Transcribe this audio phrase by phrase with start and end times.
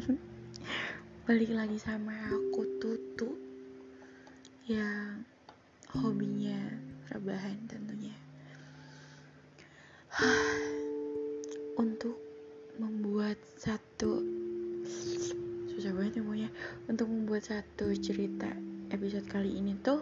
[1.28, 3.36] Balik lagi sama aku Tutu
[4.64, 5.28] Yang
[5.92, 6.56] hobinya
[7.12, 8.16] rebahan tentunya.
[11.84, 12.16] Untuk
[12.80, 14.24] membuat satu
[15.68, 16.48] Susah banget ya
[16.88, 18.48] Untuk membuat satu cerita
[18.88, 20.00] episode kali ini tuh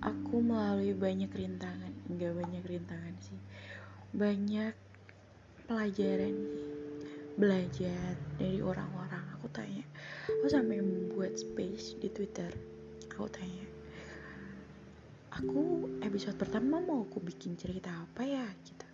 [0.00, 1.92] Aku melalui banyak rintangan.
[2.08, 3.38] Enggak banyak rintangan sih
[4.10, 4.74] Banyak
[5.70, 6.34] pelajaran
[7.38, 9.86] belajar dari orang-orang aku tanya.
[10.40, 12.50] Aku sampai membuat space di twitter.
[13.14, 13.70] Aku tanya
[15.30, 18.44] aku episode pertama mau aku bikin cerita apa ya?
[18.66, 18.86] Gitu.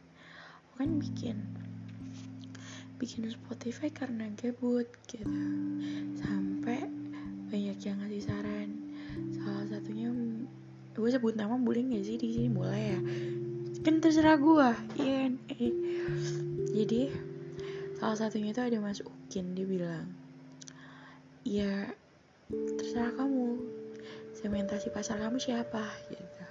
[0.69, 1.37] Aku kan bikin
[2.97, 5.27] bikin Spotify karena gabut gitu.
[6.21, 6.87] Sampai
[7.48, 8.71] banyak yang ngasih saran.
[9.34, 10.12] Salah satunya
[10.97, 12.48] gue sebut nama boleh gak sih di sini?
[12.53, 13.01] Boleh ya?
[13.83, 15.75] Kan terserah gue iya eh.
[16.75, 17.07] jadi
[17.96, 20.12] salah satunya itu ada Mas Ukin dia bilang
[21.47, 21.91] ya
[22.50, 23.58] terserah kamu.
[24.36, 26.44] Segmentasi pasar kamu siapa gitu.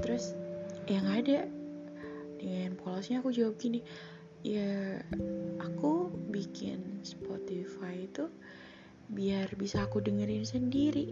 [0.00, 0.32] Terus
[0.86, 1.48] yang ada.
[2.42, 3.86] Dengan polosnya aku jawab gini
[4.42, 4.98] ya
[5.62, 8.26] aku bikin Spotify itu
[9.06, 11.10] biar bisa aku dengerin sendiri.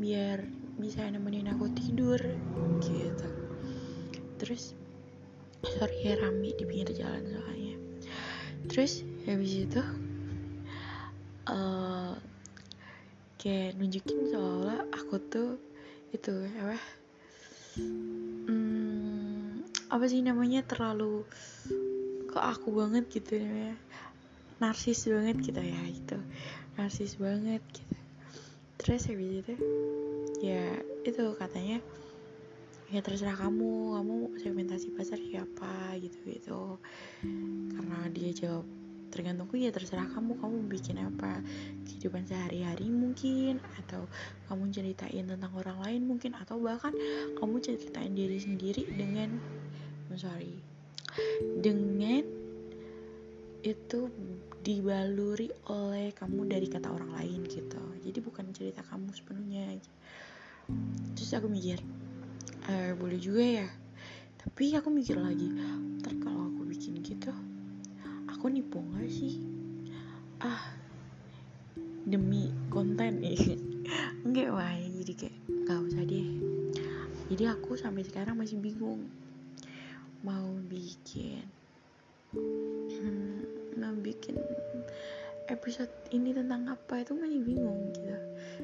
[0.00, 0.44] Biar
[0.80, 2.20] bisa nemenin aku tidur
[2.80, 3.28] gitu.
[4.40, 4.76] Terus
[5.64, 7.76] sorry ya rame di pinggir jalan soalnya.
[8.70, 9.82] Terus habis itu
[11.48, 12.16] uh,
[13.40, 15.50] kayak nunjukin seolah aku tuh
[16.12, 16.78] itu apa?
[17.80, 21.24] Hmm, apa sih namanya terlalu
[22.30, 23.74] ke aku banget gitu ya
[24.60, 26.18] narsis banget gitu ya itu
[26.76, 27.96] narsis banget gitu.
[28.80, 29.54] Terus habis itu
[30.40, 31.80] ya itu katanya
[32.90, 33.96] ya terserah kamu.
[33.96, 36.62] Kamu segmentasi pasar siapa gitu gitu
[37.78, 38.66] karena dia jawab
[39.10, 40.38] tergantungku ya terserah kamu.
[40.38, 41.42] Kamu bikin apa?
[41.86, 44.06] Kehidupan sehari-hari mungkin atau
[44.50, 46.94] kamu ceritain tentang orang lain mungkin atau bahkan
[47.38, 49.38] kamu ceritain diri sendiri dengan
[50.10, 50.54] oh sorry
[51.58, 52.22] dengan
[53.60, 54.08] itu
[54.60, 57.80] dibaluri oleh kamu dari kata orang lain gitu.
[58.00, 59.76] Jadi bukan cerita kamu sepenuhnya.
[61.16, 61.80] Terus aku mikir
[62.70, 63.68] eh, boleh juga ya.
[64.38, 65.50] Tapi aku mikir lagi
[66.00, 67.34] ntar kalau aku bikin gitu
[68.30, 69.42] aku nipu gak sih?
[70.40, 70.72] Ah
[72.08, 73.36] demi konten nih.
[74.24, 75.36] Enggak wah jadi kayak
[75.68, 76.28] gak usah deh.
[77.28, 79.06] Jadi aku sampai sekarang masih bingung
[80.24, 81.40] mau bikin
[82.32, 83.40] hmm,
[83.80, 84.40] mau bikin
[85.52, 87.04] episode ini tentang apa.
[87.04, 88.16] Itu masih bingung gitu.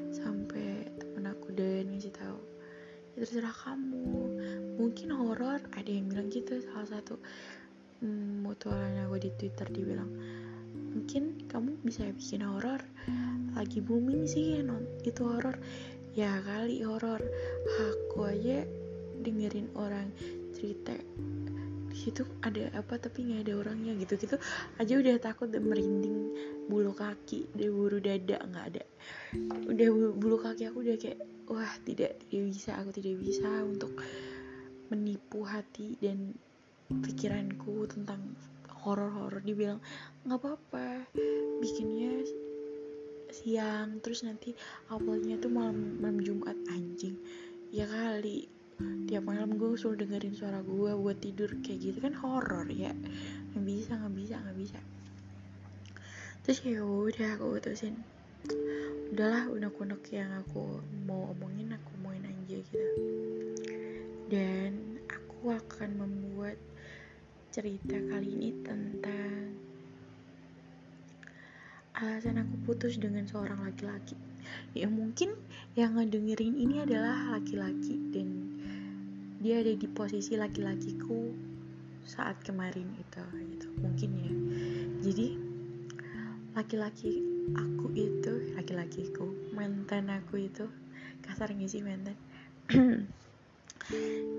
[0.09, 2.56] Sampai temen aku dan ngasih tahu
[3.17, 4.37] terserah kamu.
[4.77, 7.17] Mungkin horor ada yang bilang gitu salah satu
[8.05, 10.13] hmm, mutualan aku di twitter dibilang
[10.77, 12.77] mungkin kamu bisa bikin horor
[13.57, 15.57] lagi booming sih non itu horor.
[16.13, 17.21] Ya kali horor.
[17.81, 18.61] Aku aja
[19.25, 20.13] dengerin orang
[20.53, 20.93] cerita
[22.07, 24.39] situ ada apa tapi nggak ada orangnya gitu gitu.
[24.79, 26.31] Aja udah takut dan merinding
[26.71, 28.83] bulu kaki dari bulu dada nggak ada.
[29.67, 31.19] Udah bulu kaki aku udah kayak
[31.51, 33.91] wah tidak tidak bisa aku tidak bisa untuk
[34.87, 36.31] menipu hati dan
[36.87, 38.23] pikiranku tentang
[38.87, 39.43] horor-horor.
[39.43, 39.83] Dibilang
[40.23, 41.11] nggak apa-apa
[41.59, 42.23] bikinnya
[43.27, 44.55] siang terus nanti
[44.87, 47.19] awalnya tuh malam malam Jumat anjing.
[47.67, 48.47] Ya kali
[49.07, 52.93] tiap malam gue suruh dengerin suara gue buat tidur kayak gitu kan horor ya.
[53.53, 54.79] Nggak bisa nggak bisa nggak bisa.
[56.45, 57.95] Terus ya udah aku utusin.
[59.11, 62.91] Udahlah unek-unek yang aku mau omongin aku omongin aja gitu.
[64.29, 66.59] Dan aku akan membuat
[67.49, 69.57] cerita kali ini tentang
[71.97, 74.13] alasan aku putus dengan seorang laki-laki.
[74.77, 75.33] Ya mungkin
[75.73, 78.46] yang ngedengerin ini adalah laki-laki dan
[79.47, 81.31] dia ada di posisi laki-lakiku
[82.03, 83.23] saat kemarin itu
[83.55, 83.67] gitu.
[83.79, 84.33] Mungkin ya.
[85.07, 85.39] Jadi
[86.51, 87.23] laki-laki
[87.55, 89.23] aku itu laki-lakiku
[89.55, 90.67] mantan aku itu
[91.23, 92.19] kasar sih mantan?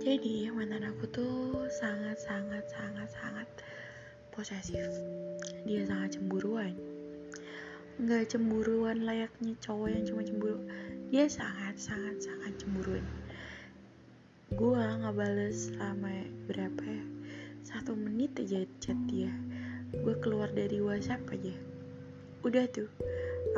[0.05, 3.49] Jadi mantan aku tuh sangat sangat sangat sangat
[4.28, 4.93] posesif.
[5.64, 6.76] Dia sangat cemburuan.
[7.96, 10.61] Nggak cemburuan layaknya cowok yang cuma cemburu.
[11.08, 13.08] Dia sangat sangat sangat cemburuan
[14.56, 17.04] gua nggak bales selama berapa ya?
[17.68, 19.28] Satu menit aja chat dia.
[19.92, 21.52] Gue keluar dari WhatsApp aja.
[22.40, 22.88] Udah tuh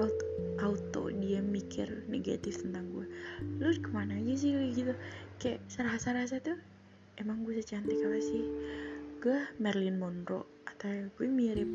[0.02, 0.26] auto,
[0.58, 3.06] auto dia mikir negatif tentang gue
[3.60, 4.92] lu ke mana aja sih kayak gitu?
[5.38, 6.58] Kayak serasa-rasa tuh
[7.22, 8.44] emang gue secantik apa sih?
[9.22, 11.70] Gue Marilyn Monroe kata gue mirip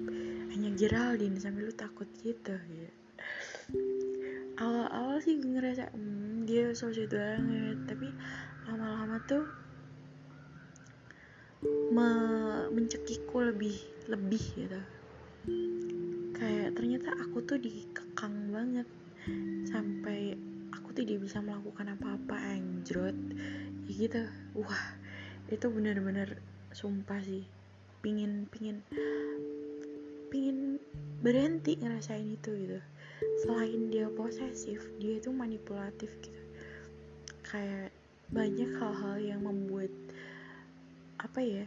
[0.52, 2.90] hanya Geraldine sampai lu takut gitu ya.
[4.60, 8.10] Awal-awal sih gue ngerasa hmm, dia so sweet banget tapi
[8.66, 9.46] lama-lama tuh
[11.94, 12.10] me
[12.74, 13.78] mencekikku lebih
[14.10, 14.82] lebih gitu.
[16.36, 18.88] Kayak ternyata aku tuh dikekang banget.
[19.70, 20.38] Sampai
[20.74, 23.18] aku tidak bisa melakukan apa-apa anjrot.
[23.86, 24.24] Ya gitu.
[24.58, 24.86] Wah
[25.50, 26.42] itu bener-bener
[26.74, 27.46] sumpah sih.
[28.02, 28.86] Pingin pingin
[30.30, 30.78] pingin
[31.22, 32.80] berhenti ngerasain itu gitu.
[33.46, 36.42] Selain dia posesif dia itu manipulatif gitu.
[37.46, 37.94] Kayak
[38.36, 39.96] banyak hal-hal yang membuat
[41.24, 41.66] apa ya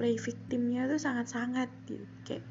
[0.00, 2.04] play victimnya tuh sangat-sangat gitu.
[2.24, 2.44] Kayak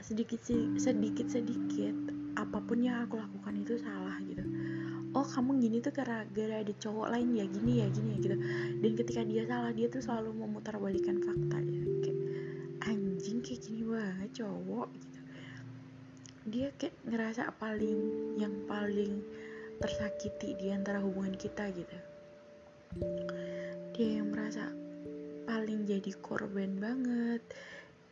[0.00, 0.40] sedikit
[0.80, 1.96] sedikit sedikit
[2.36, 4.40] apa pun yang aku lakukan itu salah gitu.
[5.12, 8.36] Oh kamu gini tuh karena gara ada cowok lain ya gini ya gini ya gitu.
[8.80, 12.18] Dan ketika dia salah dia tuh selalu memutarbalikan fakta gitu kayak
[12.88, 15.20] anjing kayak gini banget cowok gitu.
[16.46, 18.00] Dia kayak ngerasa paling
[18.40, 19.24] yang paling
[19.80, 21.98] tersakiti di antara hubungan kita gitu.
[23.96, 24.72] Dia yang merasa
[25.44, 27.42] paling jadi korban banget.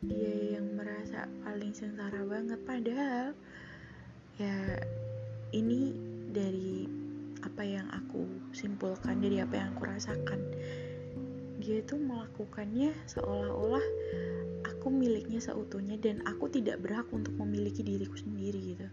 [0.05, 2.59] Dia yang merasa paling sengsara banget.
[2.65, 3.33] Padahal
[4.37, 4.57] ya
[5.55, 5.95] ini
[6.29, 6.85] dari
[7.45, 10.41] apa yang aku simpulkan dari apa yang aku rasakan.
[11.61, 13.85] Dia itu melakukannya seolah-olah
[14.85, 18.85] aku miliknya seutuhnya dan aku tidak berhak untuk memiliki diriku sendiri gitu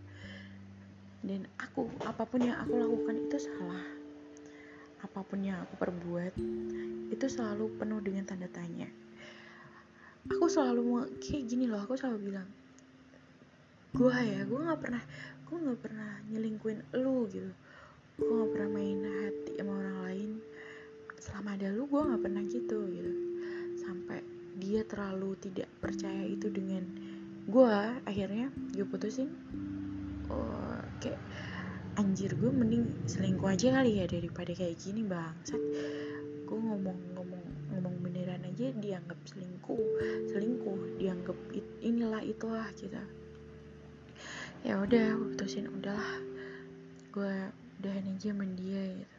[1.22, 3.86] dan aku apa pun yang aku lakukan itu salah.
[5.02, 6.34] Apa pun yang aku perbuat
[7.14, 8.90] itu selalu penuh dengan tanda tanya.
[10.30, 12.48] Aku selalu kayak gini loh aku selalu bilang
[13.92, 15.02] gue ya gue nggak pernah
[15.44, 17.50] gue nggak pernah nyelingkuin lu gitu.
[18.18, 20.30] Gue nggak pernah main hati sama orang lain.
[21.22, 23.12] Selama ada lu gue nggak pernah gitu gitu.
[23.78, 24.26] Sampai
[24.58, 26.82] dia terlalu tidak percaya itu dengan
[27.42, 27.76] gue
[28.06, 29.26] akhirnya gue putusin
[30.30, 31.20] oh, kayak
[31.98, 35.60] anjir gue mending selingkuh aja kali ya daripada kayak gini bangsat.
[36.46, 37.42] Gue ngomong ngomong
[37.74, 39.80] ngomong beneran aja dianggap selingkuh
[40.30, 42.96] selingkuh dianggap it, inilah itulah gitu.
[44.62, 46.22] Ya udah gue putusin udahlah.
[47.10, 47.34] Gue
[47.82, 49.16] udahan aja sama dia gitu.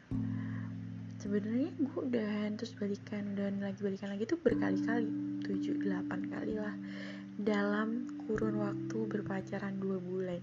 [1.20, 5.08] Sebenarnya gue udahan terus balikan dan lagi balikan lagi tuh berkali-kali
[5.44, 6.74] tujuh delapan kali lah.
[7.38, 10.42] Dalam kurun waktu berpacaran dua bulan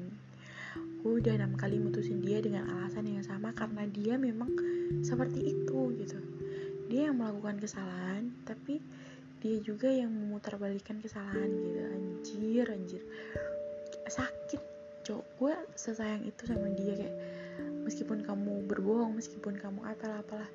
[1.02, 4.54] gue udah enam kali mutusin dia dengan alasan yang sama karena dia memang
[5.02, 6.18] seperti itu gitu.
[6.94, 8.78] Dia yang melakukan kesalahan tapi
[9.42, 11.80] dia juga yang memutarbalikan kesalahan gitu.
[11.82, 13.04] Anjir anjir.
[14.06, 14.62] Sakit
[15.02, 15.26] cowok.
[15.42, 17.16] Gue sesayang itu sama dia kayak
[17.82, 20.50] meskipun kamu berbohong meskipun kamu apalah apalah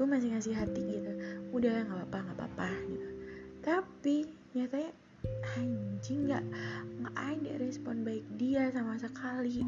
[0.00, 1.12] gue masih ngasih hati gitu.
[1.52, 3.08] Udah nggak apa-apa nggak apa-apa gitu.
[3.60, 4.16] Tapi
[4.56, 5.01] nyatanya
[5.56, 6.44] anjing nggak
[7.02, 9.60] nggak ada respon baik dia sama sekali.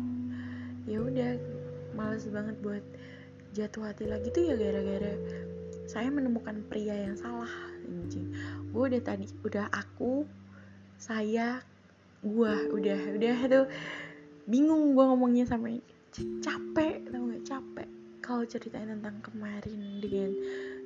[0.89, 1.37] Ya udah
[1.97, 2.85] males banget buat
[3.55, 5.15] jatuh hati lagi tuh ya gara-gara
[5.85, 7.51] saya menemukan pria yang salah
[7.85, 8.33] anjing.
[8.73, 10.25] Gue udah tadi udah aku
[10.97, 11.61] saya
[12.25, 13.67] gue udah udah tuh.
[14.45, 15.81] Bingung gue ngomongnya sampai
[16.45, 17.89] capek tau gak capek.
[18.25, 20.33] Kalau ceritain tentang kemarin dengan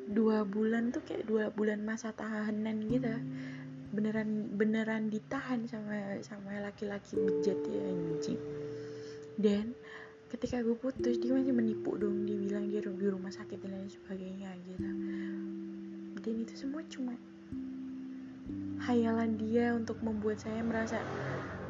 [0.08, 3.12] dua bulan tuh kayak dua bulan masa tahanan gitu
[3.90, 8.40] beneran beneran ditahan sama sama laki-laki bejat ya anjing.
[9.38, 9.76] Dan
[10.28, 12.28] ketika gue putus dia masih menipu dong.
[12.28, 14.88] Dia bilang dia di rumah sakit dan lain sebagainya gitu
[16.28, 17.16] dan itu semua cuma
[18.84, 21.00] hayalan dia untuk membuat saya merasa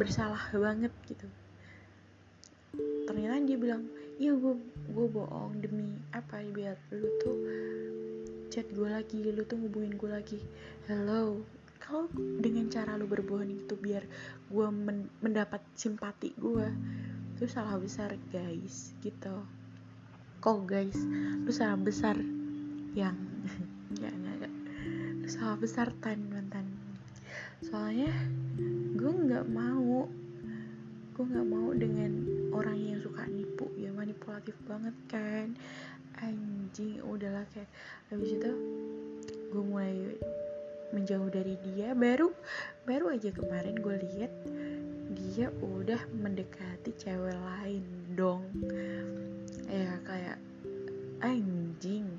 [0.03, 1.27] bersalah banget gitu.
[3.07, 3.87] Ternyata dia bilang
[4.19, 4.59] iya gue
[4.91, 6.43] gue bohong demi apa?
[6.43, 7.39] Biar lu tuh
[8.51, 10.43] chat gue lagi lu tuh ngubungin gue lagi.
[10.91, 11.47] Hello
[11.79, 12.11] kalau
[12.43, 14.03] dengan cara lu berbohong itu biar
[14.51, 16.67] gue men mendapat simpati gue
[17.39, 19.47] itu salah besar guys gitu.
[20.43, 20.99] Kok guys
[21.47, 22.19] lu salah besar?
[22.99, 23.17] Yang
[24.03, 24.53] ya enggak
[25.23, 26.67] lu salah besar tan mantan.
[27.63, 28.11] Soalnya
[28.99, 30.11] gue nggak mau
[31.15, 32.11] gue nggak mau dengan
[32.51, 33.71] orang yang suka nipu.
[33.79, 35.55] Ya manipulatif banget kan?
[36.19, 37.71] Anjing udahlah kayak
[38.11, 38.51] habis itu
[39.49, 40.19] gue mulai
[40.99, 41.95] menjauh dari dia.
[41.95, 42.35] Baru
[42.83, 44.33] baru aja kemarin gue lihat
[45.15, 47.87] dia udah mendekati cewek lain
[48.19, 48.43] dong.
[49.71, 50.43] Ya kayak
[51.23, 52.19] anjing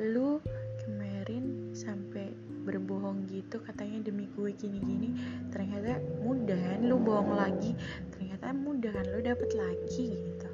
[0.00, 0.40] lu
[0.82, 2.32] kemarin sampai
[2.64, 5.12] berbohong gitu katanya demi gue gini-gini.
[5.52, 7.76] Ternyata mudah lu bohong lagi.
[8.16, 10.53] Ternyata mudah kan lu dapet lagi gitu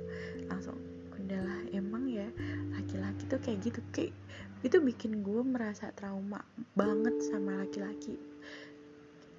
[1.30, 2.26] udahlah emang ya
[2.74, 3.78] laki-laki tuh kayak gitu.
[3.94, 4.14] Kayak
[4.66, 6.42] itu bikin gue merasa trauma
[6.74, 8.18] banget sama laki-laki.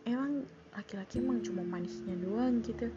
[0.07, 2.87] Emang laki-laki emang cuma manisnya doang gitu.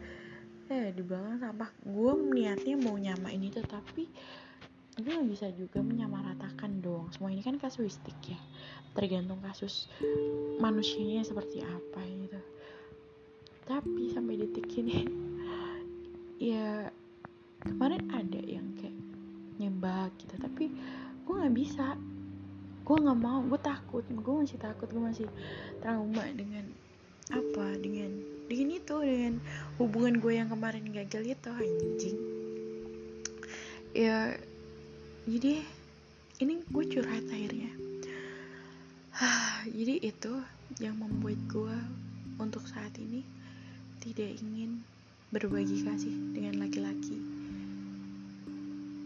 [0.71, 4.07] Eh di belakang sampah gue niatnya mau nyamain itu tapi
[4.95, 8.39] gue bisa juga menyamaratakan dong semua ini kan kasuistik ya.
[8.95, 9.91] Tergantung kasus
[10.63, 12.39] manusianya seperti apa gitu.
[13.67, 15.03] Tapi sampai detik ini
[16.55, 16.87] ya
[17.65, 18.95] kemarin ada yang kayak
[19.57, 20.71] nyembah gitu tapi
[21.25, 21.97] gue nggak bisa.
[22.85, 24.05] Gue nggak mau gue takut.
[24.05, 25.27] Gue masih takut gue masih
[25.81, 26.69] trauma dengan
[27.33, 27.73] apa?
[27.81, 28.13] Dengan
[28.45, 29.33] dengan itu dengan
[29.81, 32.17] hubungan gue yang kemarin gagal itu anjing.
[33.97, 34.37] Ya
[35.25, 35.65] jadi
[36.37, 37.73] ini gue curhat akhirnya.
[39.65, 40.33] Jadi itu
[40.77, 41.77] yang membuat gue
[42.37, 43.25] untuk saat ini
[43.97, 44.85] tidak ingin
[45.33, 47.17] berbagi kasih dengan laki-laki.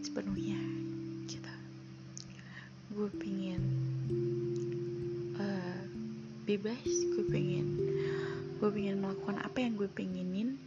[0.04, 0.60] Sepenuhnya
[1.28, 1.52] gitu
[2.90, 3.62] gue pengen
[5.38, 5.80] uh,
[6.44, 6.84] bebas.
[7.16, 7.66] Gue pengen
[8.60, 10.60] gue pengen melakukan apa yang gue pengenin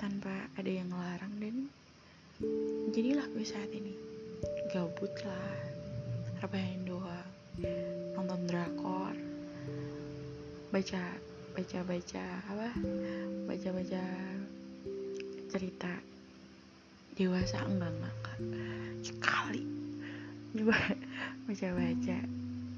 [0.00, 1.56] tanpa ada yang ngelarang dan
[2.90, 3.94] jadilah gue saat ini.
[4.72, 5.54] Gabut lah
[6.40, 7.28] rebahan doang
[8.16, 9.12] nonton drakor
[10.72, 11.02] baca
[11.52, 12.68] baca baca apa?
[13.44, 14.04] Baca baca
[15.50, 15.90] cerita
[17.18, 18.16] dewasa enggak enggak,
[19.02, 19.66] sekali.
[20.54, 20.78] Coba
[21.50, 22.18] baca baca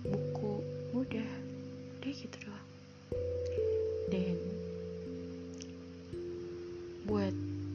[0.09, 0.55] buku
[0.97, 1.31] udah
[2.01, 2.69] deh gitu doang.
[4.09, 4.37] Dan
[7.05, 7.35] buat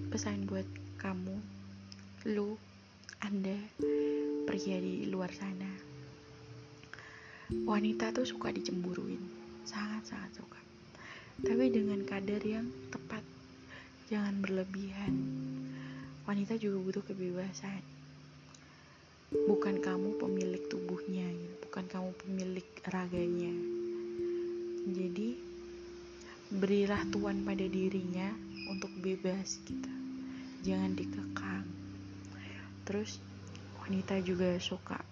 [0.10, 0.66] pesan buat
[0.98, 1.38] kamu
[2.34, 2.58] lu
[3.22, 3.54] anda
[4.50, 5.70] pria di luar sana.
[7.70, 9.22] Wanita tuh suka dicemburuin.
[9.62, 10.60] Sangat-sangat suka.
[11.46, 13.37] Tapi dengan kadar yang tepat
[14.08, 15.14] jangan berlebihan.
[16.24, 17.84] Wanita juga butuh kebebasan.
[19.28, 21.28] Bukan kamu pemilik tubuhnya
[21.78, 23.54] bukan kamu pemilik raganya.
[24.88, 25.36] Jadi
[26.48, 28.32] berilah tuan pada dirinya
[28.72, 29.92] untuk bebas gitu
[30.64, 31.68] jangan dikekang.
[32.88, 33.20] Terus
[33.84, 35.04] wanita juga suka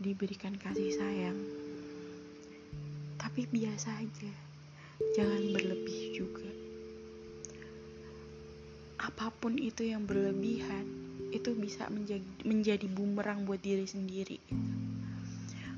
[0.00, 1.38] diberikan kasih sayang.
[3.20, 4.32] Tapi biasa aja.
[5.14, 6.65] Jangan berlebih juga
[9.06, 10.82] apa pun itu yang berlebihan
[11.30, 14.42] itu bisa menjadi menjadi bumerang buat diri sendiri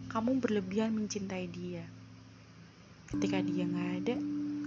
[0.08, 1.85] kamu berlebihan mencintai dia.
[3.12, 4.16] Ketika dia nggak ada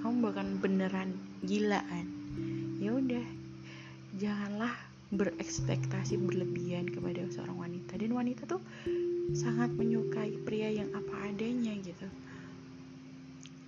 [0.02, 2.06] kamu bahkan beneran gilaan.
[2.78, 3.26] Ya udah
[4.22, 4.74] janganlah
[5.10, 7.98] berekspektasi berlebihan kepada seorang wanita.
[7.98, 8.62] Dan wanita tuh
[9.34, 12.08] sangat menyukai pria yang apa adanya gitu.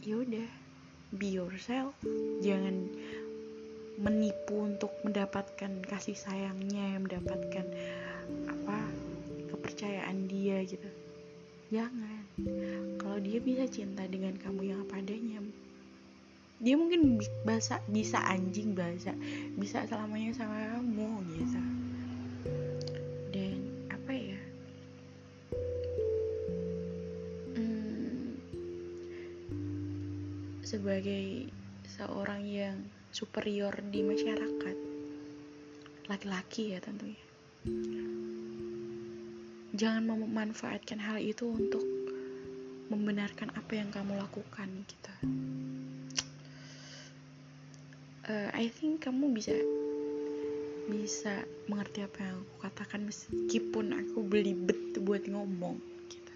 [0.05, 0.47] Ya udah
[1.17, 1.97] be yourself.
[2.45, 2.85] Jangan
[4.01, 7.65] menipu untuk mendapatkan kasih sayangnya mendapatkan
[8.49, 8.79] apa
[9.53, 10.89] kepercayaan dia gitu.
[11.69, 12.23] Jangan.
[12.97, 15.41] Kalau dia bisa cinta dengan kamu yang apa adanya
[16.63, 19.11] dia mungkin bisa bisa anjing bahasa
[19.59, 21.59] bisa selamanya sama kamu gitu.
[23.35, 23.59] Dan
[23.91, 24.41] apa ya?
[27.59, 28.39] Hmm,
[30.63, 31.51] sebagai
[31.83, 32.79] seorang yang
[33.13, 34.77] superior di masyarakat.
[36.09, 37.21] Laki-laki ya tentunya.
[39.77, 41.85] Jangan memanfaatkan hal itu untuk
[42.89, 45.13] membenarkan apa yang kamu lakukan gitu.
[48.25, 49.53] Uh, I think kamu bisa
[50.89, 55.77] bisa mengerti apa yang aku katakan meskipun aku belibet buat ngomong
[56.09, 56.33] gitu.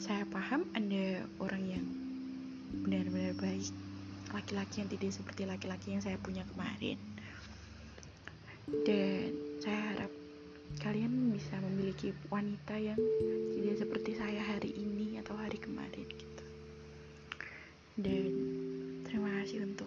[0.00, 1.86] Saya paham anda orang yang
[2.82, 3.70] benar-benar baik
[4.34, 6.98] laki-laki yang tidak seperti laki-laki yang saya punya kemarin.
[8.66, 9.30] Dan
[9.62, 10.12] saya harap
[10.82, 12.98] kalian bisa memiliki wanita yang
[13.54, 16.44] tidak seperti saya hari ini atau hari kemarin gitu.
[17.94, 18.30] Dan
[19.06, 19.86] terima kasih untuk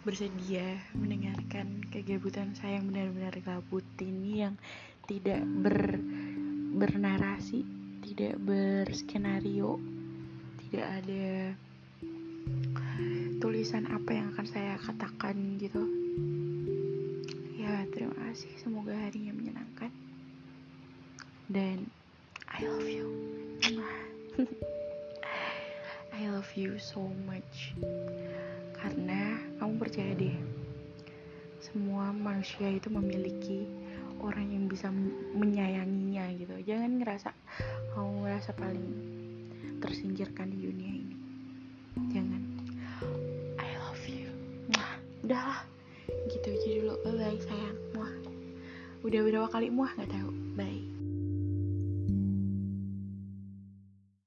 [0.00, 4.56] bersedia mendengarkan kegabutan saya yang benar-benar gabut ini yang
[5.04, 6.00] tidak ber
[6.80, 7.68] bernarasi
[8.00, 9.76] tidak berskenario
[10.64, 11.52] tidak ada
[13.40, 15.80] tulisan apa yang akan saya katakan gitu.
[17.56, 18.52] Ya terima kasih.
[18.60, 19.88] Semoga harinya menyenangkan.
[21.48, 21.88] Dan
[22.52, 23.08] I love you.
[26.20, 27.72] I love you so much.
[28.76, 30.36] Karena kamu percaya deh
[31.60, 33.64] semua manusia itu memiliki
[34.20, 34.92] orang yang bisa
[35.32, 36.54] menyayanginya gitu.
[36.68, 37.32] Jangan ngerasa
[37.96, 38.88] kamu ngerasa paling
[39.80, 41.19] tersingkirkan di dunia ini
[42.10, 42.42] jangan.
[43.58, 44.30] I love you.
[44.70, 44.92] Mwah.
[45.26, 45.62] udah
[46.30, 46.94] gitu aja dulu.
[47.06, 47.78] Bye bye sayang.
[47.94, 48.12] Mwah.
[49.06, 49.68] udah berapa kali?
[49.70, 50.30] Muah nggak tahu.
[50.58, 50.89] Bye